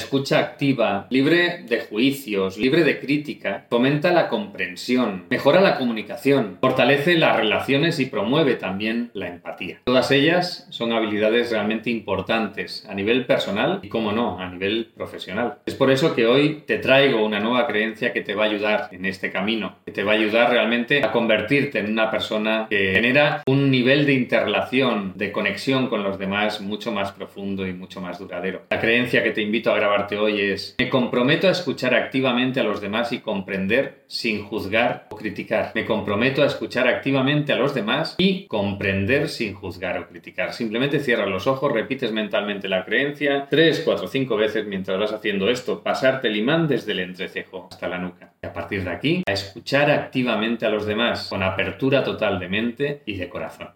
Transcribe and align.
escucha 0.00 0.38
activa, 0.38 1.06
libre 1.10 1.64
de 1.68 1.80
juicios, 1.80 2.56
libre 2.56 2.84
de 2.84 2.98
crítica, 2.98 3.66
fomenta 3.68 4.12
la 4.12 4.28
comprensión, 4.28 5.26
mejora 5.28 5.60
la 5.60 5.76
comunicación, 5.76 6.56
fortalece 6.60 7.16
las 7.18 7.36
relaciones 7.36 8.00
y 8.00 8.06
promueve 8.06 8.54
también 8.54 9.10
la 9.12 9.28
empatía. 9.28 9.80
Todas 9.84 10.10
ellas 10.10 10.66
son 10.70 10.92
habilidades 10.92 11.50
realmente 11.50 11.90
importantes 11.90 12.86
a 12.88 12.94
nivel 12.94 13.26
personal 13.26 13.80
y, 13.82 13.88
como 13.88 14.12
no, 14.12 14.38
a 14.38 14.48
nivel 14.48 14.90
profesional. 14.96 15.58
Es 15.66 15.74
por 15.74 15.90
eso 15.90 16.14
que 16.14 16.26
hoy 16.26 16.62
te 16.66 16.78
traigo 16.78 17.24
una 17.24 17.40
nueva 17.40 17.66
creencia 17.66 18.12
que 18.12 18.22
te 18.22 18.34
va 18.34 18.44
a 18.44 18.48
ayudar 18.48 18.88
en 18.92 19.04
este 19.04 19.30
camino, 19.30 19.76
que 19.84 19.92
te 19.92 20.02
va 20.02 20.12
a 20.12 20.16
ayudar 20.16 20.50
realmente 20.50 21.04
a 21.04 21.12
convertirte 21.12 21.78
en 21.78 21.92
una 21.92 22.10
persona 22.10 22.66
que 22.70 22.92
genera 22.94 23.42
un 23.46 23.70
nivel 23.70 24.06
de 24.06 24.14
interrelación, 24.14 25.12
de 25.16 25.30
conexión 25.30 25.88
con 25.88 26.02
los 26.02 26.18
demás 26.18 26.62
mucho 26.62 26.90
más 26.90 27.12
profundo 27.12 27.66
y 27.66 27.74
mucho 27.74 28.00
más 28.00 28.18
duradero. 28.18 28.62
La 28.70 28.80
creencia 28.80 29.22
que 29.22 29.32
te 29.32 29.42
invito 29.42 29.70
a 29.70 29.74
hoy 30.18 30.40
es, 30.40 30.76
me 30.78 30.88
comprometo 30.88 31.48
a 31.48 31.50
escuchar 31.50 31.94
activamente 31.94 32.60
a 32.60 32.62
los 32.62 32.80
demás 32.80 33.12
y 33.12 33.18
comprender 33.18 34.04
sin 34.06 34.44
juzgar 34.44 35.06
o 35.10 35.16
criticar. 35.16 35.72
Me 35.74 35.84
comprometo 35.84 36.42
a 36.42 36.46
escuchar 36.46 36.88
activamente 36.88 37.52
a 37.52 37.56
los 37.56 37.74
demás 37.74 38.14
y 38.18 38.46
comprender 38.46 39.28
sin 39.28 39.54
juzgar 39.54 39.98
o 39.98 40.08
criticar. 40.08 40.52
Simplemente 40.52 41.00
cierras 41.00 41.28
los 41.28 41.46
ojos, 41.46 41.72
repites 41.72 42.12
mentalmente 42.12 42.68
la 42.68 42.84
creencia 42.84 43.46
tres, 43.50 43.82
cuatro, 43.84 44.08
cinco 44.08 44.36
veces 44.36 44.66
mientras 44.66 44.98
vas 44.98 45.12
haciendo 45.12 45.48
esto, 45.48 45.82
pasarte 45.82 46.28
el 46.28 46.36
imán 46.36 46.68
desde 46.68 46.92
el 46.92 47.00
entrecejo 47.00 47.68
hasta 47.70 47.88
la 47.88 47.98
nuca. 47.98 48.32
Y 48.42 48.46
a 48.46 48.52
partir 48.52 48.84
de 48.84 48.90
aquí, 48.90 49.22
a 49.26 49.32
escuchar 49.32 49.90
activamente 49.90 50.66
a 50.66 50.70
los 50.70 50.86
demás 50.86 51.28
con 51.28 51.42
apertura 51.42 52.02
total 52.02 52.38
de 52.38 52.48
mente 52.48 53.02
y 53.06 53.16
de 53.16 53.28
corazón. 53.28 53.68